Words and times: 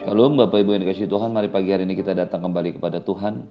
Shalom 0.00 0.40
Bapak 0.40 0.64
Ibu 0.64 0.72
yang 0.72 0.88
dikasih 0.88 1.12
Tuhan, 1.12 1.28
mari 1.28 1.52
pagi 1.52 1.76
hari 1.76 1.84
ini 1.84 1.92
kita 1.92 2.16
datang 2.16 2.40
kembali 2.40 2.80
kepada 2.80 3.04
Tuhan. 3.04 3.44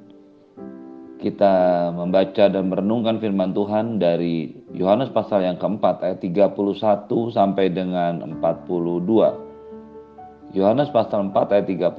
Kita 1.22 1.54
membaca 1.94 2.50
dan 2.50 2.74
merenungkan 2.74 3.22
firman 3.22 3.54
Tuhan 3.54 4.02
dari 4.02 4.58
Yohanes 4.74 5.14
pasal 5.14 5.46
yang 5.46 5.62
keempat 5.62 6.02
ayat 6.02 6.26
31 6.26 7.06
sampai 7.38 7.70
dengan 7.70 8.26
42. 8.42 10.58
Yohanes 10.58 10.90
pasal 10.90 11.30
4 11.30 11.54
ayat 11.54 11.70
31 11.70 11.94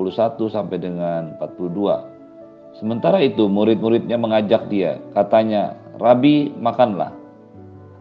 sampai 0.50 0.82
dengan 0.82 1.38
42. 1.38 2.74
Sementara 2.82 3.22
itu 3.22 3.46
murid-muridnya 3.46 4.18
mengajak 4.18 4.66
dia, 4.66 4.98
katanya, 5.14 5.78
Rabi 6.02 6.50
makanlah. 6.58 7.14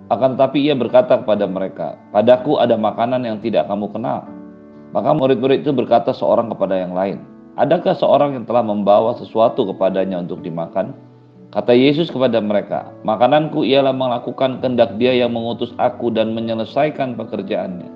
Akan 0.10 0.34
tetapi 0.34 0.66
ia 0.66 0.74
berkata 0.74 1.22
kepada 1.22 1.46
mereka, 1.46 1.94
padaku 2.10 2.58
ada 2.58 2.74
makanan 2.74 3.22
yang 3.22 3.38
tidak 3.38 3.70
kamu 3.70 3.94
kenal 3.94 4.39
maka 4.90 5.14
murid-murid 5.14 5.62
itu 5.62 5.72
berkata 5.76 6.10
seorang 6.16 6.50
kepada 6.50 6.76
yang 6.78 6.98
lain, 6.98 7.22
Adakah 7.60 7.92
seorang 7.92 8.40
yang 8.40 8.46
telah 8.48 8.64
membawa 8.64 9.12
sesuatu 9.20 9.68
kepadanya 9.68 10.24
untuk 10.24 10.40
dimakan? 10.40 10.96
Kata 11.52 11.76
Yesus 11.76 12.08
kepada 12.08 12.40
mereka, 12.40 12.94
Makananku 13.04 13.68
ialah 13.68 13.92
melakukan 13.92 14.64
kehendak 14.64 14.96
dia 14.96 15.12
yang 15.12 15.36
mengutus 15.36 15.76
aku 15.76 16.08
dan 16.08 16.32
menyelesaikan 16.32 17.20
pekerjaannya. 17.20 17.92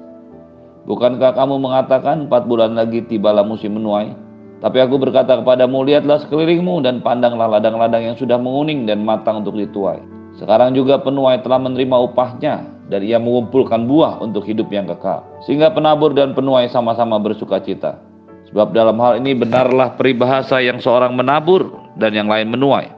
Bukankah 0.83 1.31
kamu 1.31 1.63
mengatakan 1.63 2.27
empat 2.27 2.43
bulan 2.43 2.75
lagi 2.75 3.07
tibalah 3.07 3.47
musim 3.47 3.79
menuai? 3.79 4.11
Tapi 4.59 4.77
aku 4.83 4.99
berkata 4.99 5.39
kepadamu, 5.39 5.83
lihatlah 5.87 6.23
sekelilingmu 6.27 6.83
dan 6.83 6.99
pandanglah 6.99 7.47
ladang-ladang 7.47 8.03
yang 8.03 8.17
sudah 8.19 8.35
menguning 8.35 8.83
dan 8.83 9.03
matang 9.03 9.43
untuk 9.43 9.55
dituai. 9.55 10.12
Sekarang 10.37 10.73
juga 10.73 10.97
penuai 10.97 11.45
telah 11.45 11.61
menerima 11.61 11.97
upahnya, 12.09 12.65
dan 12.89 12.99
ia 13.05 13.21
mengumpulkan 13.21 13.85
buah 13.85 14.19
untuk 14.19 14.43
hidup 14.43 14.67
yang 14.73 14.89
kekal. 14.89 15.23
Sehingga 15.45 15.71
penabur 15.71 16.11
dan 16.11 16.33
penuai 16.33 16.67
sama-sama 16.69 17.21
bersuka 17.21 17.61
cita. 17.61 18.01
Sebab 18.49 18.73
dalam 18.75 18.97
hal 19.01 19.17
ini 19.17 19.33
benarlah 19.33 19.97
peribahasa 19.97 20.61
yang 20.61 20.77
seorang 20.77 21.17
menabur 21.17 21.73
dan 21.97 22.13
yang 22.13 22.29
lain 22.29 22.53
menuai. 22.53 22.89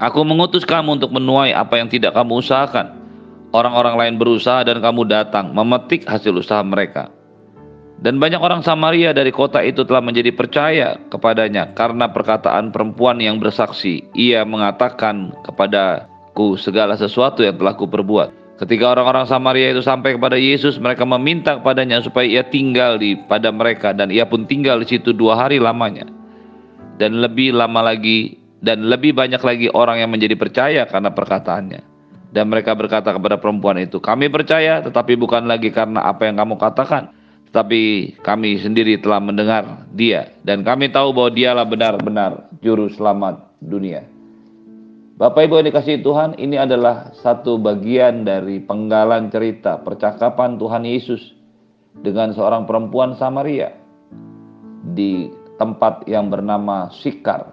Aku 0.00 0.22
mengutus 0.22 0.62
kamu 0.62 1.02
untuk 1.02 1.10
menuai 1.12 1.52
apa 1.52 1.76
yang 1.76 1.90
tidak 1.90 2.14
kamu 2.14 2.40
usahakan. 2.40 2.96
Orang-orang 3.50 3.94
lain 3.98 4.14
berusaha 4.22 4.62
dan 4.62 4.78
kamu 4.78 5.10
datang 5.10 5.50
memetik 5.50 6.06
hasil 6.06 6.30
usaha 6.38 6.62
mereka. 6.62 7.10
Dan 8.00 8.16
banyak 8.16 8.40
orang 8.40 8.64
Samaria 8.64 9.12
dari 9.12 9.28
kota 9.28 9.60
itu 9.60 9.84
telah 9.84 10.00
menjadi 10.00 10.32
percaya 10.32 10.96
kepadanya 11.12 11.76
karena 11.76 12.08
perkataan 12.08 12.72
perempuan 12.72 13.20
yang 13.20 13.36
bersaksi. 13.36 14.08
Ia 14.16 14.46
mengatakan 14.48 15.36
kepadaku 16.30 16.56
segala 16.56 16.94
sesuatu 16.96 17.42
yang 17.42 17.58
telah 17.58 17.74
kuperbuat. 17.76 18.58
Ketika 18.60 18.92
orang-orang 18.92 19.24
Samaria 19.24 19.72
itu 19.72 19.80
sampai 19.80 20.20
kepada 20.20 20.36
Yesus, 20.36 20.76
mereka 20.76 21.08
meminta 21.08 21.56
kepadanya 21.56 22.04
supaya 22.04 22.28
ia 22.28 22.44
tinggal 22.44 23.00
di 23.00 23.16
pada 23.16 23.48
mereka 23.48 23.96
dan 23.96 24.12
ia 24.12 24.28
pun 24.28 24.44
tinggal 24.44 24.84
di 24.84 24.86
situ 24.86 25.16
dua 25.16 25.36
hari 25.36 25.56
lamanya. 25.56 26.04
Dan 27.00 27.24
lebih 27.24 27.56
lama 27.56 27.80
lagi 27.80 28.36
dan 28.60 28.84
lebih 28.84 29.16
banyak 29.16 29.40
lagi 29.40 29.72
orang 29.72 30.04
yang 30.04 30.12
menjadi 30.12 30.36
percaya 30.36 30.84
karena 30.84 31.08
perkataannya. 31.08 31.80
Dan 32.30 32.52
mereka 32.52 32.76
berkata 32.76 33.10
kepada 33.16 33.40
perempuan 33.40 33.80
itu, 33.80 33.96
kami 33.98 34.28
percaya 34.28 34.84
tetapi 34.84 35.16
bukan 35.16 35.48
lagi 35.48 35.72
karena 35.72 36.04
apa 36.04 36.28
yang 36.28 36.36
kamu 36.36 36.60
katakan. 36.60 37.16
Tetapi 37.50 38.14
kami 38.22 38.62
sendiri 38.62 39.00
telah 39.02 39.18
mendengar 39.18 39.88
dia. 39.90 40.30
Dan 40.44 40.62
kami 40.62 40.92
tahu 40.92 41.10
bahwa 41.10 41.34
dialah 41.34 41.66
benar-benar 41.66 42.46
juru 42.62 42.86
selamat 42.92 43.58
dunia. 43.58 44.09
Bapak 45.20 45.52
Ibu 45.52 45.60
yang 45.60 45.68
dikasih 45.68 46.00
Tuhan, 46.00 46.40
ini 46.40 46.56
adalah 46.56 47.12
satu 47.12 47.60
bagian 47.60 48.24
dari 48.24 48.56
penggalan 48.56 49.28
cerita 49.28 49.76
percakapan 49.76 50.56
Tuhan 50.56 50.88
Yesus 50.88 51.36
dengan 52.00 52.32
seorang 52.32 52.64
perempuan 52.64 53.12
Samaria 53.20 53.76
di 54.96 55.28
tempat 55.60 56.08
yang 56.08 56.32
bernama 56.32 56.88
Sikar, 56.88 57.52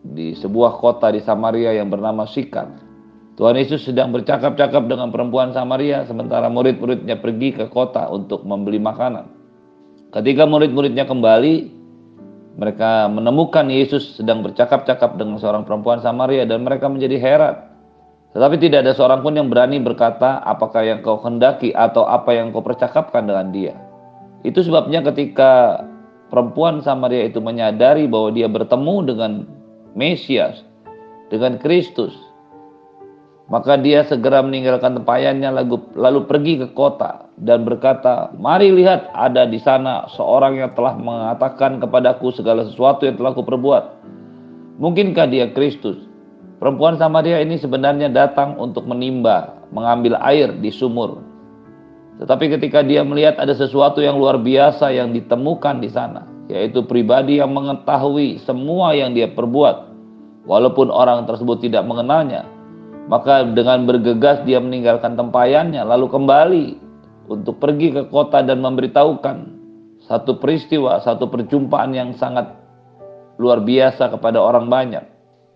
di 0.00 0.32
sebuah 0.32 0.80
kota 0.80 1.12
di 1.12 1.20
Samaria 1.20 1.76
yang 1.76 1.92
bernama 1.92 2.24
Sikar. 2.24 2.80
Tuhan 3.36 3.60
Yesus 3.60 3.84
sedang 3.84 4.08
bercakap-cakap 4.16 4.88
dengan 4.88 5.12
perempuan 5.12 5.52
Samaria 5.52 6.08
sementara 6.08 6.48
murid-muridnya 6.48 7.20
pergi 7.20 7.52
ke 7.52 7.68
kota 7.68 8.08
untuk 8.08 8.40
membeli 8.48 8.80
makanan. 8.80 9.28
Ketika 10.16 10.48
murid-muridnya 10.48 11.04
kembali, 11.04 11.81
mereka 12.52 13.08
menemukan 13.08 13.64
Yesus 13.72 14.20
sedang 14.20 14.44
bercakap-cakap 14.44 15.16
dengan 15.16 15.40
seorang 15.40 15.64
perempuan 15.64 16.04
Samaria 16.04 16.44
dan 16.44 16.68
mereka 16.68 16.88
menjadi 16.88 17.16
heran. 17.16 17.56
Tetapi 18.32 18.56
tidak 18.60 18.84
ada 18.88 18.92
seorang 18.96 19.20
pun 19.20 19.36
yang 19.36 19.48
berani 19.52 19.80
berkata 19.80 20.40
apakah 20.44 20.84
yang 20.84 21.04
kau 21.04 21.20
hendaki 21.20 21.72
atau 21.72 22.08
apa 22.08 22.32
yang 22.32 22.52
kau 22.52 22.64
percakapkan 22.64 23.28
dengan 23.28 23.52
dia. 23.52 23.76
Itu 24.44 24.64
sebabnya 24.64 25.04
ketika 25.04 25.84
perempuan 26.32 26.80
Samaria 26.80 27.28
itu 27.28 27.44
menyadari 27.44 28.08
bahwa 28.08 28.32
dia 28.32 28.48
bertemu 28.48 28.96
dengan 29.04 29.32
Mesias, 29.92 30.64
dengan 31.28 31.60
Kristus, 31.60 32.16
maka 33.52 33.76
dia 33.76 34.00
segera 34.08 34.40
meninggalkan 34.40 34.96
tempayannya 34.96 35.52
lalu, 35.52 35.76
lalu 35.92 36.24
pergi 36.24 36.64
ke 36.64 36.72
kota 36.72 37.28
dan 37.36 37.68
berkata, 37.68 38.32
Mari 38.32 38.72
lihat 38.72 39.12
ada 39.12 39.44
di 39.44 39.60
sana 39.60 40.08
seorang 40.16 40.56
yang 40.56 40.72
telah 40.72 40.96
mengatakan 40.96 41.76
kepadaku 41.76 42.32
segala 42.32 42.64
sesuatu 42.64 43.04
yang 43.04 43.20
telah 43.20 43.36
kuperbuat. 43.36 43.84
Mungkinkah 44.80 45.28
dia 45.28 45.52
Kristus? 45.52 46.00
Perempuan 46.64 46.96
Samaria 46.96 47.44
ini 47.44 47.60
sebenarnya 47.60 48.08
datang 48.08 48.56
untuk 48.56 48.88
menimba, 48.88 49.60
mengambil 49.68 50.16
air 50.24 50.48
di 50.56 50.72
sumur. 50.72 51.20
Tetapi 52.24 52.56
ketika 52.56 52.80
dia 52.80 53.04
melihat 53.04 53.36
ada 53.36 53.52
sesuatu 53.52 54.00
yang 54.00 54.16
luar 54.16 54.40
biasa 54.40 54.96
yang 54.96 55.12
ditemukan 55.12 55.76
di 55.84 55.92
sana, 55.92 56.24
yaitu 56.48 56.80
pribadi 56.88 57.36
yang 57.36 57.52
mengetahui 57.52 58.40
semua 58.48 58.96
yang 58.96 59.12
dia 59.12 59.28
perbuat, 59.28 59.92
walaupun 60.48 60.88
orang 60.88 61.28
tersebut 61.28 61.60
tidak 61.60 61.84
mengenalnya, 61.84 62.48
maka 63.10 63.46
dengan 63.46 63.86
bergegas 63.88 64.42
dia 64.46 64.62
meninggalkan 64.62 65.18
tempayannya 65.18 65.82
lalu 65.82 66.06
kembali 66.10 66.66
untuk 67.30 67.58
pergi 67.58 67.94
ke 67.94 68.02
kota 68.10 68.42
dan 68.42 68.60
memberitahukan 68.62 69.62
satu 70.06 70.42
peristiwa, 70.42 70.98
satu 70.98 71.30
perjumpaan 71.30 71.94
yang 71.94 72.10
sangat 72.18 72.50
luar 73.38 73.62
biasa 73.62 74.10
kepada 74.10 74.42
orang 74.42 74.66
banyak. 74.66 75.04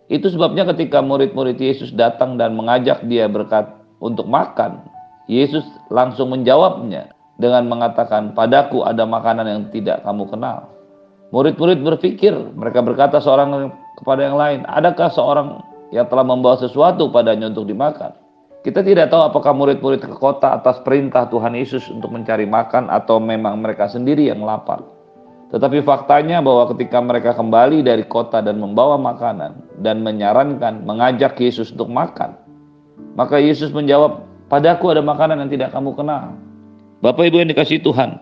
Itu 0.07 0.31
sebabnya 0.31 0.63
ketika 0.71 1.03
murid-murid 1.03 1.59
Yesus 1.59 1.91
datang 1.91 2.39
dan 2.39 2.55
mengajak 2.55 3.03
dia 3.11 3.27
berkat 3.27 3.67
untuk 3.99 4.31
makan, 4.31 4.87
Yesus 5.27 5.67
langsung 5.91 6.31
menjawabnya 6.31 7.11
dengan 7.43 7.67
mengatakan, 7.67 8.31
"Padaku 8.33 8.87
ada 8.87 9.03
makanan 9.03 9.47
yang 9.51 9.63
tidak 9.75 10.07
kamu 10.07 10.31
kenal." 10.31 10.71
Murid-murid 11.35 11.83
berpikir, 11.83 12.33
mereka 12.55 12.87
berkata 12.87 13.19
seorang 13.19 13.75
kepada 13.99 14.31
yang 14.31 14.39
lain, 14.39 14.63
"Adakah 14.71 15.11
seorang 15.11 15.59
yang 15.95 16.07
telah 16.11 16.27
membawa 16.27 16.59
sesuatu 16.59 17.11
padanya 17.11 17.51
untuk 17.51 17.67
dimakan. 17.69 18.15
Kita 18.67 18.83
tidak 18.83 19.15
tahu 19.15 19.31
apakah 19.31 19.55
murid-murid 19.55 20.03
ke 20.03 20.11
kota 20.19 20.59
atas 20.59 20.83
perintah 20.83 21.31
Tuhan 21.31 21.55
Yesus 21.55 21.87
untuk 21.87 22.11
mencari 22.11 22.51
makan 22.51 22.91
atau 22.91 23.23
memang 23.23 23.63
mereka 23.63 23.87
sendiri 23.87 24.27
yang 24.27 24.43
lapar. 24.43 24.83
Tetapi 25.55 25.87
faktanya 25.87 26.43
bahwa 26.43 26.67
ketika 26.75 26.99
mereka 26.99 27.31
kembali 27.39 27.87
dari 27.87 28.03
kota 28.11 28.43
dan 28.43 28.59
membawa 28.59 28.99
makanan 28.99 29.55
dan 29.79 30.03
menyarankan 30.03 30.83
mengajak 30.83 31.39
Yesus 31.39 31.71
untuk 31.71 31.87
makan, 31.87 32.35
maka 33.15 33.39
Yesus 33.39 33.71
menjawab, 33.71 34.27
"Padaku 34.51 34.91
ada 34.91 35.07
makanan 35.07 35.47
yang 35.47 35.51
tidak 35.55 35.71
kamu 35.71 35.95
kenal." 35.95 36.35
Bapak 36.99 37.31
Ibu 37.31 37.47
yang 37.47 37.51
dikasih 37.55 37.79
Tuhan, 37.87 38.19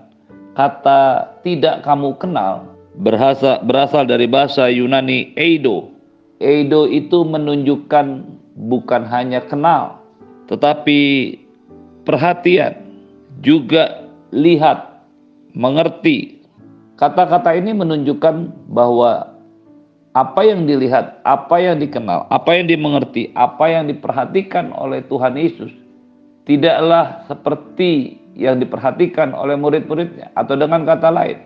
kata 0.53 1.01
"tidak 1.41 1.81
kamu 1.81 2.21
kenal" 2.21 2.69
berasal, 3.01 4.05
dari 4.05 4.29
bahasa 4.29 4.69
Yunani 4.69 5.33
eido 5.41 5.94
Eido 6.44 6.84
itu 6.84 7.25
menunjukkan 7.25 8.06
bukan 8.69 9.03
hanya 9.09 9.41
kenal, 9.49 10.05
tetapi 10.53 11.32
perhatian, 12.05 12.77
juga 13.41 14.12
lihat, 14.28 15.09
mengerti. 15.56 16.44
Kata-kata 17.00 17.56
ini 17.56 17.72
menunjukkan 17.72 18.69
bahwa 18.71 19.33
apa 20.13 20.41
yang 20.45 20.69
dilihat, 20.69 21.24
apa 21.24 21.59
yang 21.59 21.80
dikenal, 21.80 22.28
apa 22.28 22.54
yang 22.54 22.69
dimengerti, 22.69 23.33
apa 23.34 23.65
yang 23.66 23.89
diperhatikan 23.89 24.71
oleh 24.77 25.03
Tuhan 25.09 25.34
Yesus 25.34 25.72
tidaklah 26.45 27.24
seperti 27.27 28.21
yang 28.36 28.60
diperhatikan 28.60 29.33
oleh 29.33 29.57
murid-muridnya 29.57 30.30
atau 30.36 30.54
dengan 30.54 30.84
kata 30.84 31.09
lain 31.09 31.39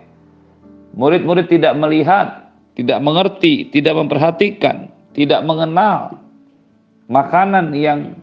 murid-murid 0.97 1.47
tidak 1.47 1.73
melihat 1.79 2.48
tidak 2.79 3.03
mengerti, 3.03 3.67
tidak 3.75 3.99
memperhatikan, 3.99 4.87
tidak 5.11 5.43
mengenal 5.43 6.15
makanan 7.11 7.75
yang 7.75 8.15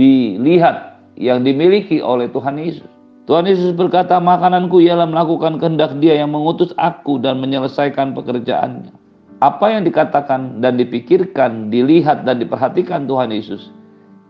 dilihat, 0.00 1.04
yang 1.20 1.44
dimiliki 1.44 2.00
oleh 2.00 2.32
Tuhan 2.32 2.56
Yesus. 2.56 2.88
Tuhan 3.28 3.44
Yesus 3.44 3.76
berkata, 3.76 4.16
makananku 4.16 4.80
ialah 4.80 5.04
melakukan 5.04 5.60
kehendak 5.60 5.92
dia 6.00 6.16
yang 6.16 6.32
mengutus 6.32 6.72
aku 6.80 7.20
dan 7.20 7.38
menyelesaikan 7.44 8.16
pekerjaannya. 8.16 8.96
Apa 9.44 9.76
yang 9.76 9.84
dikatakan 9.84 10.64
dan 10.64 10.80
dipikirkan, 10.80 11.68
dilihat 11.68 12.24
dan 12.24 12.40
diperhatikan 12.40 13.04
Tuhan 13.04 13.30
Yesus 13.30 13.68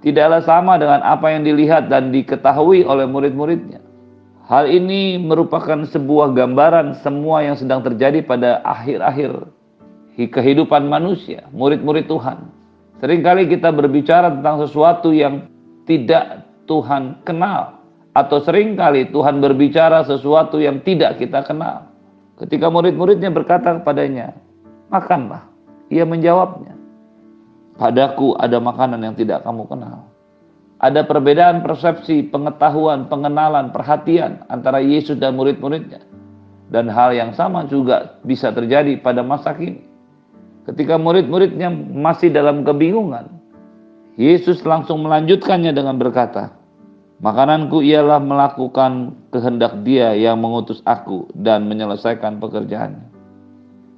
tidaklah 0.01 0.41
sama 0.45 0.81
dengan 0.81 1.05
apa 1.05 1.29
yang 1.33 1.45
dilihat 1.45 1.93
dan 1.93 2.13
diketahui 2.13 2.85
oleh 2.85 3.05
murid-muridnya. 3.05 3.81
Hal 4.51 4.67
ini 4.67 5.15
merupakan 5.21 5.87
sebuah 5.87 6.35
gambaran 6.35 7.07
semua 7.07 7.47
yang 7.47 7.55
sedang 7.55 7.87
terjadi 7.87 8.27
pada 8.27 8.59
akhir-akhir 8.67 9.47
kehidupan 10.27 10.91
manusia, 10.91 11.47
murid-murid 11.55 12.11
Tuhan. 12.11 12.51
Seringkali 13.01 13.49
kita 13.49 13.73
berbicara 13.73 14.29
tentang 14.29 14.61
sesuatu 14.67 15.15
yang 15.15 15.49
tidak 15.89 16.45
Tuhan 16.69 17.25
kenal. 17.25 17.81
Atau 18.13 18.43
sering 18.43 18.75
kali 18.75 19.09
Tuhan 19.09 19.39
berbicara 19.39 20.03
sesuatu 20.05 20.59
yang 20.59 20.83
tidak 20.83 21.17
kita 21.23 21.47
kenal. 21.47 21.89
Ketika 22.37 22.69
murid-muridnya 22.69 23.31
berkata 23.33 23.81
kepadanya, 23.81 24.35
makanlah. 24.91 25.47
Ia 25.91 26.07
menjawabnya, 26.07 26.75
padaku 27.75 28.39
ada 28.39 28.63
makanan 28.63 29.03
yang 29.03 29.15
tidak 29.19 29.43
kamu 29.43 29.67
kenal. 29.67 30.07
Ada 30.81 31.05
perbedaan 31.05 31.61
persepsi, 31.61 32.25
pengetahuan, 32.31 33.11
pengenalan, 33.11 33.69
perhatian 33.75 34.47
antara 34.49 34.81
Yesus 34.81 35.19
dan 35.21 35.37
murid-muridnya. 35.37 36.01
Dan 36.71 36.87
hal 36.89 37.11
yang 37.13 37.35
sama 37.35 37.67
juga 37.67 38.23
bisa 38.23 38.55
terjadi 38.55 38.97
pada 39.03 39.21
masa 39.27 39.53
kini. 39.53 39.90
Ketika 40.71 40.95
murid-muridnya 41.03 41.67
masih 41.91 42.31
dalam 42.31 42.63
kebingungan, 42.63 43.27
Yesus 44.15 44.63
langsung 44.63 45.03
melanjutkannya 45.03 45.75
dengan 45.75 45.99
berkata, 45.99 46.55
Makananku 47.21 47.85
ialah 47.85 48.17
melakukan 48.23 49.13
kehendak 49.29 49.83
dia 49.85 50.17
yang 50.17 50.41
mengutus 50.41 50.81
aku 50.89 51.29
dan 51.37 51.69
menyelesaikan 51.69 52.41
pekerjaannya. 52.41 53.13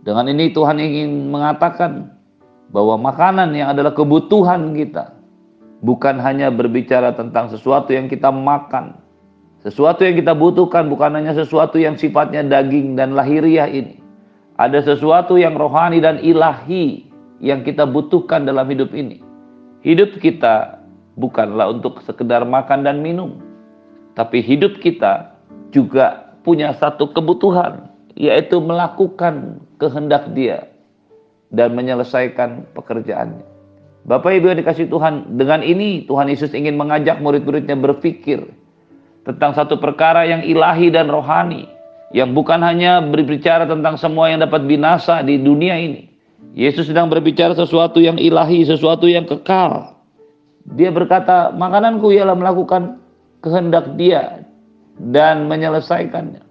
Dengan 0.03 0.27
ini 0.27 0.51
Tuhan 0.51 0.83
ingin 0.83 1.31
mengatakan 1.31 2.19
bahwa 2.75 2.99
makanan 2.99 3.55
yang 3.55 3.71
adalah 3.71 3.95
kebutuhan 3.95 4.75
kita 4.75 5.15
bukan 5.87 6.19
hanya 6.19 6.51
berbicara 6.51 7.15
tentang 7.15 7.47
sesuatu 7.47 7.95
yang 7.95 8.11
kita 8.11 8.35
makan. 8.35 8.99
Sesuatu 9.63 10.03
yang 10.03 10.19
kita 10.19 10.35
butuhkan 10.35 10.91
bukan 10.91 11.15
hanya 11.15 11.31
sesuatu 11.39 11.79
yang 11.79 11.95
sifatnya 11.95 12.43
daging 12.43 12.99
dan 12.99 13.15
lahiriah 13.15 13.71
ini. 13.71 14.02
Ada 14.63 14.95
sesuatu 14.95 15.35
yang 15.43 15.59
rohani 15.59 15.99
dan 15.99 16.23
ilahi 16.23 17.11
yang 17.43 17.67
kita 17.67 17.83
butuhkan 17.83 18.47
dalam 18.47 18.71
hidup 18.71 18.95
ini. 18.95 19.19
Hidup 19.83 20.23
kita 20.23 20.79
bukanlah 21.19 21.75
untuk 21.75 21.99
sekedar 22.07 22.47
makan 22.47 22.87
dan 22.87 23.03
minum. 23.03 23.43
Tapi 24.15 24.39
hidup 24.39 24.79
kita 24.79 25.35
juga 25.75 26.31
punya 26.47 26.79
satu 26.79 27.11
kebutuhan, 27.11 27.91
yaitu 28.15 28.63
melakukan 28.63 29.59
kehendak 29.83 30.31
dia 30.31 30.71
dan 31.51 31.75
menyelesaikan 31.75 32.63
pekerjaannya. 32.79 33.43
Bapak 34.07 34.31
Ibu 34.31 34.55
yang 34.55 34.63
dikasih 34.63 34.87
Tuhan, 34.87 35.43
dengan 35.43 35.67
ini 35.67 36.07
Tuhan 36.07 36.31
Yesus 36.31 36.55
ingin 36.55 36.79
mengajak 36.79 37.19
murid-muridnya 37.19 37.75
berpikir 37.75 38.47
tentang 39.27 39.59
satu 39.59 39.83
perkara 39.83 40.23
yang 40.23 40.47
ilahi 40.47 40.87
dan 40.95 41.11
rohani, 41.11 41.67
yang 42.13 42.37
bukan 42.37 42.61
hanya 42.61 43.01
berbicara 43.01 43.65
tentang 43.65 43.97
semua 43.97 44.29
yang 44.29 44.45
dapat 44.45 44.69
binasa 44.69 45.25
di 45.25 45.41
dunia 45.41 45.77
ini. 45.81 46.13
Yesus 46.53 46.93
sedang 46.93 47.09
berbicara 47.09 47.57
sesuatu 47.57 47.97
yang 47.97 48.21
ilahi, 48.21 48.69
sesuatu 48.69 49.09
yang 49.09 49.25
kekal. 49.25 49.97
Dia 50.77 50.93
berkata, 50.93 51.51
makananku 51.57 52.13
ialah 52.13 52.37
melakukan 52.37 53.01
kehendak 53.41 53.97
dia 53.97 54.45
dan 55.01 55.49
menyelesaikannya. 55.49 56.45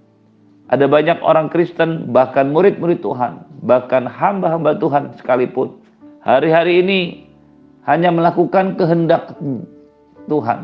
Ada 0.72 0.86
banyak 0.88 1.19
orang 1.22 1.52
Kristen, 1.52 2.10
bahkan 2.10 2.50
murid-murid 2.50 3.04
Tuhan, 3.04 3.46
bahkan 3.62 4.10
hamba-hamba 4.10 4.80
Tuhan 4.81 5.14
sekalipun. 5.22 5.78
Hari-hari 6.25 6.81
ini 6.81 7.00
hanya 7.86 8.10
melakukan 8.10 8.80
kehendak 8.80 9.36
Tuhan. 10.25 10.60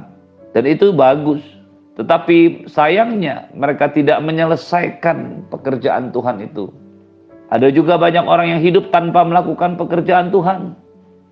Dan 0.56 0.64
itu 0.66 0.96
bagus. 0.96 1.44
Tetapi 1.98 2.70
sayangnya 2.70 3.50
mereka 3.58 3.90
tidak 3.90 4.22
menyelesaikan 4.22 5.50
pekerjaan 5.50 6.14
Tuhan 6.14 6.46
itu. 6.46 6.70
Ada 7.50 7.74
juga 7.74 7.98
banyak 7.98 8.26
orang 8.28 8.54
yang 8.54 8.62
hidup 8.62 8.94
tanpa 8.94 9.26
melakukan 9.26 9.76
pekerjaan 9.82 10.30
Tuhan. 10.30 10.78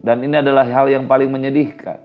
Dan 0.02 0.26
ini 0.26 0.42
adalah 0.42 0.66
hal 0.66 0.90
yang 0.90 1.06
paling 1.06 1.30
menyedihkan. 1.30 2.02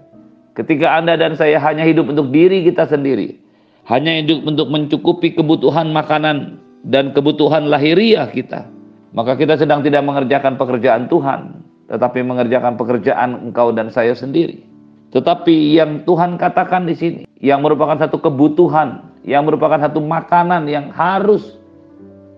Ketika 0.52 1.00
Anda 1.00 1.16
dan 1.16 1.40
saya 1.40 1.56
hanya 1.62 1.88
hidup 1.88 2.12
untuk 2.12 2.28
diri 2.28 2.64
kita 2.68 2.84
sendiri. 2.84 3.40
Hanya 3.88 4.20
hidup 4.20 4.44
untuk 4.44 4.68
mencukupi 4.68 5.32
kebutuhan 5.32 5.88
makanan 5.90 6.60
dan 6.84 7.16
kebutuhan 7.16 7.72
lahiriah 7.72 8.28
kita. 8.28 8.68
Maka 9.16 9.34
kita 9.40 9.56
sedang 9.56 9.80
tidak 9.80 10.04
mengerjakan 10.04 10.60
pekerjaan 10.60 11.08
Tuhan 11.08 11.60
tetapi 11.90 12.22
mengerjakan 12.22 12.78
pekerjaan 12.78 13.50
engkau 13.50 13.74
dan 13.74 13.90
saya 13.90 14.14
sendiri. 14.14 14.62
Tetapi 15.10 15.74
yang 15.74 16.06
Tuhan 16.06 16.38
katakan 16.38 16.86
di 16.86 16.94
sini, 16.94 17.22
yang 17.42 17.66
merupakan 17.66 17.98
satu 17.98 18.22
kebutuhan, 18.22 19.02
yang 19.26 19.42
merupakan 19.42 19.78
satu 19.82 19.98
makanan 19.98 20.70
yang 20.70 20.94
harus 20.94 21.58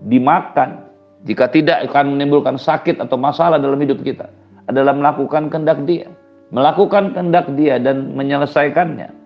dimakan, 0.09 0.89
jika 1.23 1.47
tidak 1.53 1.85
akan 1.87 2.17
menimbulkan 2.17 2.57
sakit 2.57 2.97
atau 2.97 3.15
masalah 3.15 3.61
dalam 3.61 3.77
hidup 3.77 4.01
kita, 4.01 4.27
adalah 4.65 4.91
melakukan 4.97 5.53
kehendak 5.53 5.85
Dia. 5.85 6.09
Melakukan 6.49 7.13
kehendak 7.13 7.49
Dia 7.53 7.77
dan 7.77 8.13
menyelesaikannya 8.17 9.23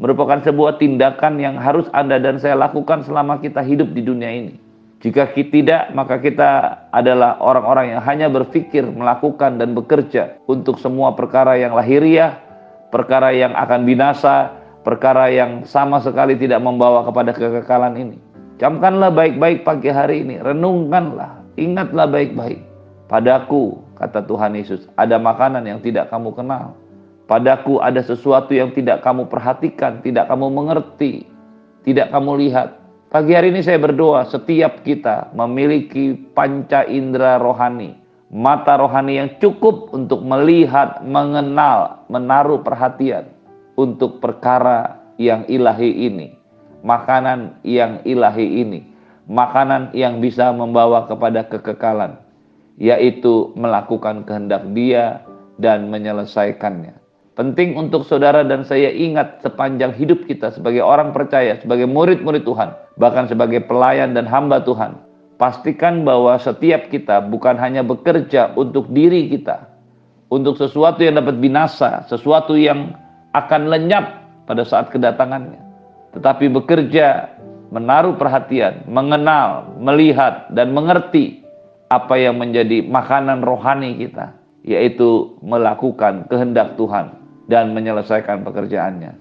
merupakan 0.00 0.40
sebuah 0.40 0.80
tindakan 0.80 1.36
yang 1.36 1.60
harus 1.60 1.84
Anda 1.92 2.16
dan 2.16 2.40
saya 2.40 2.56
lakukan 2.56 3.04
selama 3.04 3.36
kita 3.38 3.60
hidup 3.60 3.92
di 3.92 4.00
dunia 4.00 4.32
ini. 4.32 4.54
Jika 5.00 5.32
kita 5.32 5.48
tidak, 5.52 5.82
maka 5.96 6.20
kita 6.20 6.50
adalah 6.92 7.40
orang-orang 7.40 7.96
yang 7.96 8.02
hanya 8.04 8.28
berpikir, 8.28 8.84
melakukan, 8.84 9.56
dan 9.56 9.72
bekerja 9.72 10.40
untuk 10.44 10.76
semua 10.76 11.16
perkara 11.16 11.56
yang 11.56 11.72
lahiriah, 11.72 12.36
perkara 12.90 13.30
yang 13.30 13.54
akan 13.54 13.86
binasa, 13.86 14.54
perkara 14.82 15.30
yang 15.30 15.62
sama 15.64 16.02
sekali 16.02 16.36
tidak 16.36 16.60
membawa 16.60 17.06
kepada 17.06 17.30
kekekalan 17.32 17.96
ini. 17.96 18.18
Camkanlah 18.60 19.08
baik-baik 19.14 19.64
pagi 19.64 19.88
hari 19.88 20.20
ini, 20.20 20.36
renungkanlah, 20.36 21.40
ingatlah 21.56 22.04
baik-baik. 22.04 22.60
Padaku, 23.08 23.80
kata 23.96 24.22
Tuhan 24.28 24.54
Yesus, 24.54 24.86
ada 25.00 25.16
makanan 25.16 25.64
yang 25.64 25.80
tidak 25.80 26.12
kamu 26.12 26.36
kenal. 26.36 26.76
Padaku 27.24 27.78
ada 27.78 28.02
sesuatu 28.02 28.52
yang 28.52 28.74
tidak 28.74 29.06
kamu 29.06 29.30
perhatikan, 29.30 30.02
tidak 30.02 30.28
kamu 30.28 30.50
mengerti, 30.50 31.24
tidak 31.86 32.10
kamu 32.10 32.46
lihat. 32.46 32.76
Pagi 33.10 33.34
hari 33.34 33.50
ini 33.50 33.62
saya 33.62 33.78
berdoa 33.82 34.26
setiap 34.26 34.86
kita 34.86 35.34
memiliki 35.34 36.14
panca 36.34 36.86
indera 36.86 37.42
rohani, 37.42 37.98
mata 38.30 38.78
rohani 38.78 39.18
yang 39.18 39.30
cukup 39.42 39.90
untuk 39.90 40.22
melihat, 40.22 41.02
mengenal, 41.02 42.06
menaruh 42.06 42.62
perhatian 42.62 43.26
untuk 43.74 44.22
perkara 44.22 45.02
yang 45.18 45.42
ilahi 45.50 46.06
ini, 46.06 46.38
makanan 46.86 47.58
yang 47.66 47.98
ilahi 48.06 48.62
ini, 48.62 48.80
makanan 49.26 49.90
yang 49.92 50.22
bisa 50.22 50.54
membawa 50.54 51.10
kepada 51.10 51.42
kekekalan, 51.50 52.16
yaitu 52.78 53.50
melakukan 53.58 54.22
kehendak 54.22 54.62
Dia 54.72 55.26
dan 55.58 55.90
menyelesaikannya. 55.90 56.96
Penting 57.34 57.72
untuk 57.72 58.04
saudara 58.04 58.44
dan 58.44 58.62
saya 58.68 58.92
ingat 58.92 59.40
sepanjang 59.40 59.96
hidup 59.96 60.28
kita 60.28 60.52
sebagai 60.54 60.84
orang 60.84 61.10
percaya, 61.10 61.56
sebagai 61.58 61.88
murid-murid 61.88 62.44
Tuhan, 62.44 62.74
bahkan 63.00 63.26
sebagai 63.26 63.64
pelayan 63.64 64.12
dan 64.12 64.28
hamba 64.28 64.60
Tuhan. 64.60 65.09
Pastikan 65.40 66.04
bahwa 66.04 66.36
setiap 66.36 66.92
kita 66.92 67.24
bukan 67.24 67.56
hanya 67.56 67.80
bekerja 67.80 68.52
untuk 68.60 68.92
diri 68.92 69.32
kita, 69.32 69.72
untuk 70.28 70.60
sesuatu 70.60 71.00
yang 71.00 71.16
dapat 71.16 71.40
binasa, 71.40 72.04
sesuatu 72.12 72.60
yang 72.60 72.92
akan 73.32 73.72
lenyap 73.72 74.20
pada 74.44 74.68
saat 74.68 74.92
kedatangannya, 74.92 75.56
tetapi 76.12 76.44
bekerja 76.52 77.32
menaruh 77.72 78.20
perhatian, 78.20 78.84
mengenal, 78.84 79.72
melihat, 79.80 80.52
dan 80.52 80.76
mengerti 80.76 81.40
apa 81.88 82.20
yang 82.20 82.36
menjadi 82.36 82.84
makanan 82.84 83.40
rohani 83.40 83.96
kita, 83.96 84.36
yaitu 84.60 85.40
melakukan 85.40 86.28
kehendak 86.28 86.76
Tuhan 86.76 87.16
dan 87.48 87.72
menyelesaikan 87.72 88.44
pekerjaannya. 88.44 89.16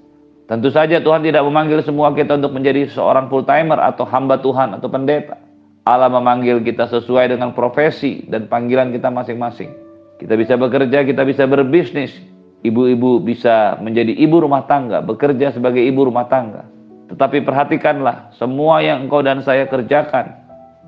Tentu 0.51 0.67
saja 0.67 0.99
Tuhan 0.99 1.23
tidak 1.23 1.47
memanggil 1.47 1.79
semua 1.79 2.11
kita 2.11 2.35
untuk 2.35 2.51
menjadi 2.51 2.91
seorang 2.91 3.31
full 3.31 3.47
timer 3.47 3.79
atau 3.79 4.03
hamba 4.03 4.35
Tuhan 4.41 4.75
atau 4.75 4.89
pendeta. 4.91 5.49
Allah 5.88 6.12
memanggil 6.12 6.62
kita 6.63 6.88
sesuai 6.91 7.31
dengan 7.36 7.55
profesi 7.55 8.25
dan 8.27 8.48
panggilan 8.51 8.91
kita 8.91 9.09
masing-masing. 9.09 9.71
Kita 10.19 10.36
bisa 10.36 10.59
bekerja, 10.59 11.07
kita 11.07 11.24
bisa 11.24 11.48
berbisnis. 11.48 12.12
Ibu-ibu 12.59 13.24
bisa 13.24 13.79
menjadi 13.79 14.12
ibu 14.12 14.43
rumah 14.43 14.67
tangga, 14.67 15.00
bekerja 15.00 15.55
sebagai 15.55 15.79
ibu 15.79 16.12
rumah 16.12 16.27
tangga. 16.27 16.67
Tetapi 17.07 17.48
perhatikanlah, 17.48 18.36
semua 18.36 18.83
yang 18.83 19.07
engkau 19.07 19.24
dan 19.24 19.39
saya 19.39 19.63
kerjakan, 19.65 20.36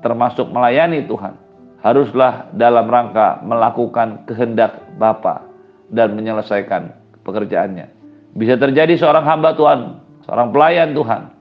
termasuk 0.04 0.52
melayani 0.52 1.08
Tuhan, 1.08 1.34
haruslah 1.80 2.52
dalam 2.52 2.86
rangka 2.86 3.40
melakukan 3.42 4.28
kehendak 4.28 4.84
Bapa 5.00 5.48
dan 5.88 6.12
menyelesaikan 6.12 6.92
pekerjaannya. 7.24 7.88
Bisa 8.36 8.56
terjadi 8.60 8.96
seorang 8.96 9.24
hamba 9.24 9.56
Tuhan, 9.56 9.80
seorang 10.24 10.52
pelayan 10.52 10.92
Tuhan 10.92 11.32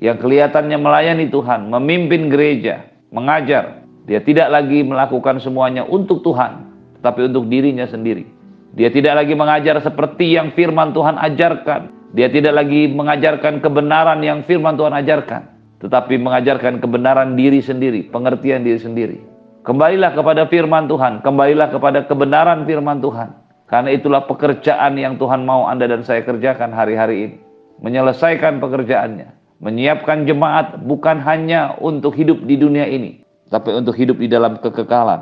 yang 0.00 0.16
kelihatannya 0.18 0.78
melayani 0.80 1.26
Tuhan, 1.28 1.68
memimpin 1.68 2.32
gereja, 2.32 2.89
mengajar. 3.10 3.86
Dia 4.08 4.24
tidak 4.24 4.50
lagi 4.50 4.82
melakukan 4.82 5.38
semuanya 5.38 5.86
untuk 5.86 6.24
Tuhan, 6.26 6.66
tetapi 6.98 7.30
untuk 7.30 7.46
dirinya 7.46 7.86
sendiri. 7.86 8.26
Dia 8.74 8.90
tidak 8.90 9.22
lagi 9.22 9.34
mengajar 9.34 9.78
seperti 9.82 10.34
yang 10.34 10.54
firman 10.54 10.94
Tuhan 10.94 11.18
ajarkan. 11.18 12.14
Dia 12.14 12.26
tidak 12.26 12.58
lagi 12.58 12.90
mengajarkan 12.90 13.62
kebenaran 13.62 14.18
yang 14.22 14.42
firman 14.46 14.74
Tuhan 14.74 14.94
ajarkan. 14.98 15.60
tetapi 15.80 16.20
mengajarkan 16.20 16.78
kebenaran 16.78 17.34
diri 17.40 17.64
sendiri, 17.64 18.12
pengertian 18.12 18.60
diri 18.60 18.76
sendiri. 18.76 19.18
Kembalilah 19.64 20.12
kepada 20.12 20.44
firman 20.44 20.84
Tuhan, 20.88 21.24
kembalilah 21.24 21.72
kepada 21.72 22.04
kebenaran 22.04 22.68
firman 22.68 23.00
Tuhan. 23.00 23.32
Karena 23.64 23.88
itulah 23.94 24.28
pekerjaan 24.28 24.98
yang 25.00 25.16
Tuhan 25.16 25.46
mau 25.48 25.64
Anda 25.64 25.88
dan 25.88 26.04
saya 26.04 26.20
kerjakan 26.20 26.74
hari-hari 26.76 27.16
ini. 27.32 27.36
Menyelesaikan 27.80 28.60
pekerjaannya, 28.60 29.39
menyiapkan 29.60 30.24
jemaat 30.24 30.80
bukan 30.88 31.20
hanya 31.20 31.76
untuk 31.78 32.16
hidup 32.16 32.48
di 32.48 32.56
dunia 32.56 32.88
ini, 32.88 33.20
tapi 33.52 33.76
untuk 33.76 33.92
hidup 33.94 34.16
di 34.16 34.26
dalam 34.26 34.56
kekekalan. 34.58 35.20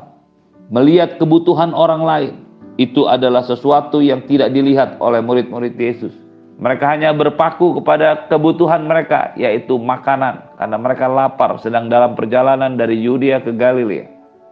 Melihat 0.71 1.19
kebutuhan 1.19 1.75
orang 1.75 2.03
lain, 2.07 2.35
itu 2.79 3.11
adalah 3.11 3.43
sesuatu 3.43 3.99
yang 3.99 4.23
tidak 4.31 4.55
dilihat 4.55 5.03
oleh 5.03 5.19
murid-murid 5.19 5.75
Yesus. 5.75 6.15
Mereka 6.59 6.87
hanya 6.87 7.15
berpaku 7.15 7.83
kepada 7.83 8.27
kebutuhan 8.31 8.87
mereka, 8.87 9.35
yaitu 9.39 9.79
makanan, 9.79 10.55
karena 10.59 10.77
mereka 10.79 11.07
lapar 11.07 11.59
sedang 11.63 11.87
dalam 11.91 12.15
perjalanan 12.19 12.75
dari 12.79 12.99
Yudea 12.99 13.43
ke 13.43 13.55
Galilea. 13.55 14.07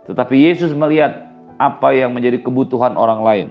Tetapi 0.07 0.35
Yesus 0.35 0.71
melihat 0.75 1.26
apa 1.59 1.90
yang 1.95 2.14
menjadi 2.14 2.43
kebutuhan 2.43 2.95
orang 2.95 3.21
lain. 3.23 3.49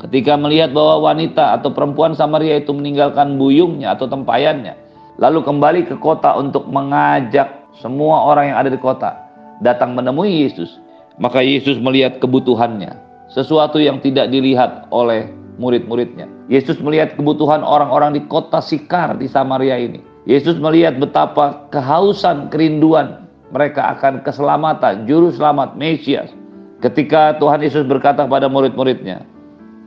Ketika 0.00 0.38
melihat 0.38 0.72
bahwa 0.72 1.12
wanita 1.12 1.60
atau 1.60 1.74
perempuan 1.74 2.16
Samaria 2.16 2.62
itu 2.62 2.72
meninggalkan 2.72 3.36
buyungnya 3.36 3.98
atau 3.98 4.06
tempayannya, 4.08 4.78
lalu 5.20 5.44
kembali 5.44 5.80
ke 5.86 5.94
kota 6.00 6.34
untuk 6.34 6.66
mengajak 6.66 7.68
semua 7.78 8.26
orang 8.32 8.50
yang 8.50 8.58
ada 8.58 8.70
di 8.72 8.80
kota 8.80 9.14
datang 9.60 9.92
menemui 9.92 10.48
Yesus, 10.48 10.80
maka 11.20 11.44
Yesus 11.44 11.76
melihat 11.78 12.18
kebutuhannya 12.18 12.96
sesuatu 13.30 13.78
yang 13.78 14.02
tidak 14.02 14.32
dilihat 14.32 14.90
oleh 14.90 15.30
murid-muridnya. 15.60 16.26
Yesus 16.50 16.80
melihat 16.82 17.14
kebutuhan 17.14 17.62
orang-orang 17.62 18.16
di 18.16 18.22
kota 18.26 18.58
Sikar 18.58 19.14
di 19.20 19.30
Samaria 19.30 19.78
ini. 19.78 20.02
Yesus 20.24 20.58
melihat 20.58 20.96
betapa 20.98 21.68
kehausan, 21.70 22.48
kerinduan 22.48 23.28
mereka 23.52 23.94
akan 23.96 24.24
keselamatan, 24.24 25.04
juru 25.04 25.30
selamat, 25.30 25.76
Mesias. 25.76 26.32
Ketika 26.80 27.36
Tuhan 27.36 27.60
Yesus 27.60 27.84
berkata 27.84 28.24
kepada 28.24 28.48
murid-muridnya, 28.48 29.22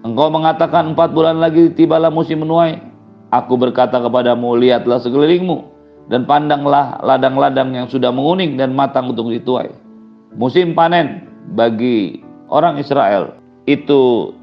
Engkau 0.03 0.29
mengatakan 0.29 0.93
empat 0.93 1.15
bulan 1.15 1.41
lagi 1.41 1.73
tibalah 1.73 2.11
musim 2.13 2.43
menuai. 2.45 2.92
Aku 3.33 3.57
berkata 3.57 3.97
kepadamu, 3.97 4.53
lihatlah 4.61 5.01
sekelilingmu 5.01 5.65
dan 6.13 6.29
pandanglah 6.29 7.01
ladang-ladang 7.01 7.73
yang 7.73 7.89
sudah 7.89 8.13
menguning 8.13 8.61
dan 8.61 8.77
matang 8.77 9.09
untuk 9.09 9.33
dituai. 9.33 9.73
Musim 10.37 10.77
panen 10.77 11.25
bagi 11.57 12.21
orang 12.53 12.77
Israel 12.77 13.33
itu 13.65 14.33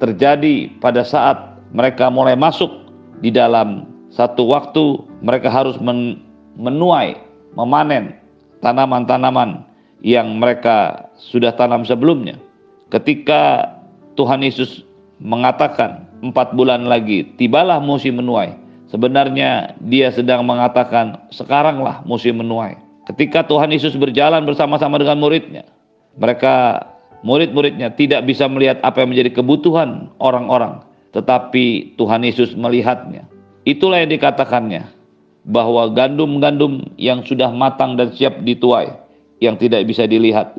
terjadi 0.00 0.72
pada 0.80 1.04
saat 1.04 1.60
mereka 1.76 2.08
mulai 2.08 2.32
masuk 2.32 2.72
di 3.20 3.28
dalam 3.28 3.84
satu 4.08 4.48
waktu 4.48 5.04
mereka 5.20 5.52
harus 5.52 5.76
menuai, 6.56 7.20
memanen 7.54 8.16
tanaman-tanaman 8.64 9.68
yang 10.00 10.40
mereka 10.40 11.08
sudah 11.20 11.52
tanam 11.52 11.84
sebelumnya. 11.84 12.40
Ketika 12.88 13.70
Tuhan 14.16 14.42
Yesus 14.42 14.82
mengatakan 15.20 16.09
empat 16.20 16.52
bulan 16.56 16.86
lagi 16.86 17.24
tibalah 17.36 17.80
musim 17.80 18.20
menuai. 18.20 18.56
Sebenarnya 18.90 19.78
dia 19.86 20.10
sedang 20.10 20.42
mengatakan 20.42 21.30
sekaranglah 21.30 22.02
musim 22.02 22.42
menuai. 22.42 22.74
Ketika 23.06 23.46
Tuhan 23.46 23.70
Yesus 23.70 23.94
berjalan 23.94 24.42
bersama-sama 24.42 24.98
dengan 24.98 25.18
muridnya, 25.18 25.62
mereka 26.18 26.84
murid-muridnya 27.22 27.94
tidak 27.94 28.26
bisa 28.26 28.50
melihat 28.50 28.82
apa 28.82 29.02
yang 29.02 29.14
menjadi 29.14 29.30
kebutuhan 29.42 30.10
orang-orang, 30.18 30.82
tetapi 31.14 31.94
Tuhan 31.96 32.26
Yesus 32.26 32.58
melihatnya. 32.58 33.30
Itulah 33.62 34.02
yang 34.02 34.10
dikatakannya, 34.10 34.90
bahwa 35.46 35.88
gandum-gandum 35.94 36.92
yang 37.00 37.24
sudah 37.24 37.48
matang 37.54 37.96
dan 37.96 38.12
siap 38.12 38.42
dituai, 38.44 38.92
yang 39.40 39.56
tidak 39.56 39.86
bisa 39.88 40.04
dilihat. 40.04 40.52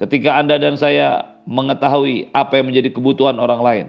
Ketika 0.00 0.40
Anda 0.40 0.56
dan 0.56 0.76
saya 0.80 1.38
mengetahui 1.44 2.32
apa 2.32 2.60
yang 2.60 2.72
menjadi 2.72 2.92
kebutuhan 2.92 3.36
orang 3.36 3.60
lain, 3.60 3.86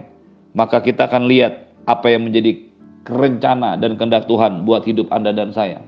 maka 0.53 0.83
kita 0.83 1.07
akan 1.07 1.27
lihat 1.27 1.71
apa 1.87 2.11
yang 2.11 2.27
menjadi 2.27 2.71
rencana 3.07 3.79
dan 3.79 3.97
kehendak 3.97 4.29
Tuhan 4.29 4.67
buat 4.67 4.85
hidup 4.85 5.09
Anda 5.09 5.33
dan 5.33 5.55
saya. 5.55 5.81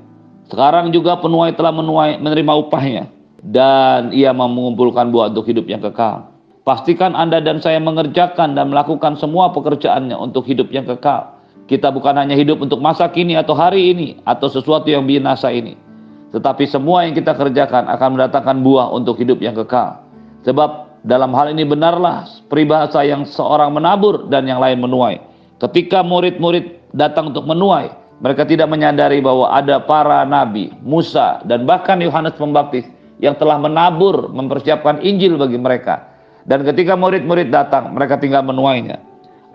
Sekarang 0.50 0.92
juga 0.92 1.18
penuai 1.22 1.56
telah 1.56 1.72
menuai 1.72 2.20
menerima 2.20 2.54
upahnya 2.68 3.04
dan 3.44 4.12
ia 4.12 4.32
mengumpulkan 4.32 5.12
buah 5.12 5.32
untuk 5.32 5.48
hidup 5.48 5.68
yang 5.68 5.84
kekal. 5.84 6.32
Pastikan 6.64 7.12
Anda 7.12 7.44
dan 7.44 7.60
saya 7.60 7.80
mengerjakan 7.84 8.56
dan 8.56 8.72
melakukan 8.72 9.20
semua 9.20 9.52
pekerjaannya 9.52 10.16
untuk 10.16 10.48
hidup 10.48 10.72
yang 10.72 10.88
kekal. 10.88 11.36
Kita 11.68 11.92
bukan 11.92 12.16
hanya 12.16 12.36
hidup 12.36 12.60
untuk 12.60 12.80
masa 12.80 13.08
kini 13.12 13.36
atau 13.40 13.56
hari 13.56 13.92
ini 13.96 14.08
atau 14.24 14.48
sesuatu 14.48 14.88
yang 14.88 15.04
binasa 15.04 15.52
ini. 15.52 15.76
Tetapi 16.32 16.64
semua 16.68 17.08
yang 17.08 17.16
kita 17.16 17.36
kerjakan 17.36 17.88
akan 17.88 18.10
mendatangkan 18.16 18.58
buah 18.64 18.92
untuk 18.96 19.20
hidup 19.20 19.40
yang 19.44 19.56
kekal. 19.56 20.02
Sebab 20.44 20.83
dalam 21.04 21.36
hal 21.36 21.52
ini 21.52 21.68
benarlah 21.68 22.24
peribahasa 22.48 23.04
yang 23.04 23.28
seorang 23.28 23.76
menabur 23.76 24.32
dan 24.32 24.48
yang 24.48 24.64
lain 24.64 24.80
menuai. 24.80 25.20
Ketika 25.60 26.00
murid-murid 26.00 26.96
datang 26.96 27.36
untuk 27.36 27.44
menuai, 27.44 27.92
mereka 28.24 28.48
tidak 28.48 28.72
menyadari 28.72 29.20
bahwa 29.20 29.52
ada 29.52 29.84
para 29.84 30.24
nabi, 30.24 30.72
Musa, 30.80 31.44
dan 31.44 31.68
bahkan 31.68 32.00
Yohanes 32.00 32.40
Pembaptis 32.40 32.88
yang 33.20 33.36
telah 33.36 33.60
menabur 33.60 34.32
mempersiapkan 34.32 35.04
Injil 35.04 35.36
bagi 35.36 35.60
mereka. 35.60 36.08
Dan 36.48 36.64
ketika 36.64 36.96
murid-murid 36.96 37.52
datang, 37.52 37.96
mereka 37.96 38.20
tinggal 38.20 38.44
menuainya. 38.44 39.00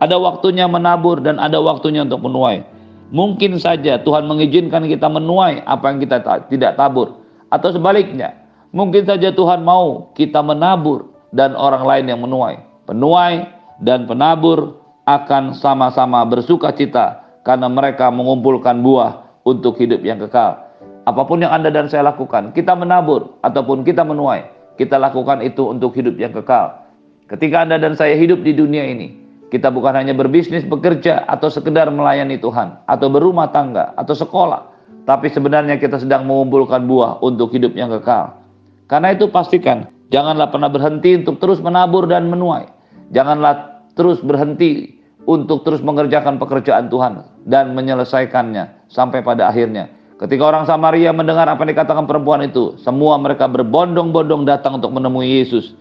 Ada 0.01 0.17
waktunya 0.21 0.69
menabur 0.69 1.21
dan 1.21 1.41
ada 1.41 1.61
waktunya 1.61 2.05
untuk 2.05 2.25
menuai. 2.25 2.65
Mungkin 3.09 3.57
saja 3.57 4.01
Tuhan 4.05 4.29
mengizinkan 4.29 4.85
kita 4.85 5.09
menuai 5.09 5.65
apa 5.65 5.85
yang 5.89 5.99
kita 6.01 6.17
tidak 6.53 6.77
tabur. 6.77 7.25
Atau 7.49 7.73
sebaliknya, 7.73 8.37
mungkin 8.73 9.09
saja 9.09 9.33
Tuhan 9.33 9.65
mau 9.65 10.13
kita 10.13 10.45
menabur 10.45 11.18
dan 11.33 11.53
orang 11.57 11.85
lain 11.85 12.05
yang 12.09 12.21
menuai. 12.25 12.61
Penuai 12.89 13.49
dan 13.85 14.09
penabur 14.09 14.81
akan 15.09 15.57
sama-sama 15.57 16.25
bersuka 16.29 16.73
cita 16.73 17.25
karena 17.45 17.69
mereka 17.69 18.13
mengumpulkan 18.13 18.85
buah 18.85 19.41
untuk 19.49 19.81
hidup 19.81 20.05
yang 20.05 20.21
kekal. 20.21 20.69
Apa 21.09 21.25
pun 21.25 21.41
yang 21.41 21.49
Anda 21.49 21.73
dan 21.73 21.89
saya 21.89 22.05
lakukan, 22.13 22.53
kita 22.53 22.77
menabur 22.77 23.41
ataupun 23.41 23.81
kita 23.81 24.05
menuai, 24.05 24.45
kita 24.77 25.01
lakukan 25.01 25.41
itu 25.41 25.65
untuk 25.65 25.97
hidup 25.97 26.21
yang 26.21 26.37
kekal. 26.37 26.85
Ketika 27.25 27.65
Anda 27.65 27.81
dan 27.81 27.97
saya 27.97 28.13
hidup 28.21 28.45
di 28.45 28.53
dunia 28.53 28.85
ini, 28.85 29.17
kita 29.49 29.73
bukan 29.73 29.97
hanya 29.97 30.13
berbisnis, 30.13 30.69
bekerja, 30.69 31.25
atau 31.25 31.49
sekedar 31.49 31.89
melayani 31.89 32.37
Tuhan, 32.37 32.85
atau 32.85 33.09
berumah 33.09 33.49
tangga, 33.49 33.97
atau 33.97 34.13
sekolah, 34.13 34.69
tapi 35.09 35.33
sebenarnya 35.33 35.81
kita 35.81 35.97
sedang 35.97 36.29
mengumpulkan 36.29 36.85
buah 36.85 37.25
untuk 37.25 37.57
hidup 37.57 37.73
yang 37.73 37.89
kekal. 37.89 38.37
Karena 38.85 39.17
itu 39.17 39.33
pastikan, 39.33 39.89
janganlah 40.13 40.49
pernah 40.53 40.69
berhenti 40.69 41.25
untuk 41.25 41.41
terus 41.41 41.59
menabur 41.61 42.05
dan 42.09 42.29
menuai. 42.29 42.69
Janganlah 43.13 43.89
terus 43.97 44.21
berhenti 44.21 45.01
untuk 45.25 45.65
terus 45.65 45.81
mengerjakan 45.81 46.37
pekerjaan 46.37 46.93
Tuhan 46.93 47.45
dan 47.49 47.73
menyelesaikannya 47.73 48.89
sampai 48.89 49.21
pada 49.25 49.49
akhirnya 49.49 49.99
Ketika 50.19 50.51
orang 50.51 50.67
Samaria 50.67 51.15
mendengar 51.15 51.47
apa 51.47 51.63
yang 51.63 51.79
dikatakan 51.79 52.11
perempuan 52.11 52.43
itu, 52.43 52.75
semua 52.83 53.15
mereka 53.23 53.47
berbondong-bondong 53.47 54.51
datang 54.51 54.83
untuk 54.83 54.91
menemui 54.91 55.31
Yesus. 55.31 55.79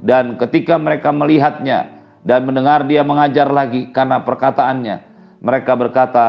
Dan 0.00 0.40
ketika 0.40 0.80
mereka 0.80 1.12
melihatnya 1.12 1.92
dan 2.24 2.48
mendengar 2.48 2.88
dia 2.88 3.04
mengajar 3.04 3.52
lagi 3.52 3.92
karena 3.92 4.24
perkataannya, 4.24 4.96
mereka 5.44 5.76
berkata, 5.76 6.26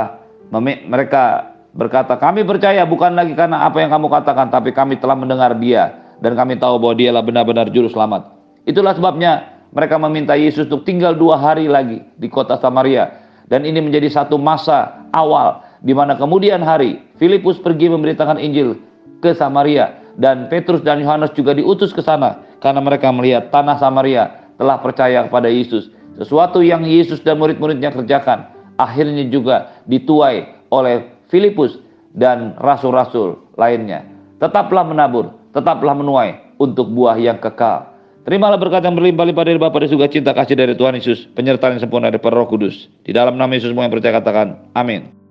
mereka 0.52 1.56
berkata, 1.72 2.20
kami 2.20 2.44
percaya 2.44 2.84
bukan 2.84 3.16
lagi 3.16 3.32
karena 3.32 3.64
apa 3.64 3.80
yang 3.80 3.88
kamu 3.88 4.12
katakan, 4.12 4.52
tapi 4.52 4.75
kami 4.75 5.00
telah 5.00 5.16
mendengar 5.16 5.56
dia 5.56 6.05
dan 6.19 6.38
kami 6.38 6.60
tahu 6.60 6.79
bahwa 6.79 6.95
dialah 6.95 7.24
benar-benar 7.24 7.67
juru 7.72 7.91
selamat. 7.91 8.31
Itulah 8.65 8.95
sebabnya 8.95 9.62
mereka 9.75 10.00
meminta 10.00 10.34
Yesus 10.34 10.72
untuk 10.72 10.88
tinggal 10.88 11.13
dua 11.15 11.36
hari 11.36 11.67
lagi 11.67 12.01
di 12.15 12.27
kota 12.31 12.55
Samaria. 12.60 13.24
Dan 13.45 13.62
ini 13.62 13.77
menjadi 13.77 14.10
satu 14.10 14.41
masa 14.41 15.05
awal 15.13 15.62
di 15.86 15.93
mana 15.93 16.17
kemudian 16.17 16.65
hari 16.65 16.98
Filipus 17.22 17.62
pergi 17.62 17.93
memberitakan 17.93 18.41
Injil 18.41 18.81
ke 19.22 19.38
Samaria 19.38 20.01
dan 20.17 20.50
Petrus 20.50 20.81
dan 20.81 20.98
Yohanes 21.03 21.29
juga 21.38 21.53
diutus 21.53 21.93
ke 21.93 22.01
sana 22.01 22.41
karena 22.57 22.81
mereka 22.81 23.13
melihat 23.13 23.53
tanah 23.53 23.77
Samaria 23.77 24.50
telah 24.57 24.81
percaya 24.81 25.29
kepada 25.29 25.45
Yesus. 25.45 25.93
Sesuatu 26.17 26.63
yang 26.63 26.88
Yesus 26.88 27.22
dan 27.22 27.38
murid-muridnya 27.38 27.93
kerjakan 27.93 28.50
akhirnya 28.81 29.27
juga 29.27 29.77
dituai 29.86 30.72
oleh 30.72 31.12
Filipus 31.27 31.77
dan 32.15 32.55
rasul-rasul 32.57 33.36
lainnya. 33.60 34.07
Tetaplah 34.39 34.88
menabur, 34.88 35.35
tetaplah 35.56 35.96
menuai 35.96 36.60
untuk 36.60 36.92
buah 36.92 37.16
yang 37.16 37.40
kekal. 37.40 37.96
Terimalah 38.28 38.60
berkat 38.60 38.84
yang 38.84 38.98
berlimpah-limpah 38.98 39.46
dari 39.46 39.60
Bapa 39.62 39.78
dan 39.80 39.90
juga 39.90 40.10
cinta 40.10 40.34
kasih 40.34 40.58
dari 40.58 40.74
Tuhan 40.76 40.98
Yesus, 40.98 41.30
penyertaan 41.32 41.78
yang 41.78 41.82
sempurna 41.88 42.12
dari 42.12 42.20
Roh 42.20 42.50
Kudus. 42.50 42.90
Di 43.06 43.14
dalam 43.14 43.38
nama 43.38 43.54
Yesus 43.54 43.72
semua 43.72 43.86
yang 43.86 43.94
percaya 43.94 44.18
katakan, 44.18 44.74
amin. 44.74 45.25